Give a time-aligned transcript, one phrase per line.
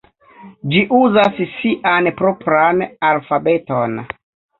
[0.69, 3.95] Ĝi uzas sian propran alfabeton.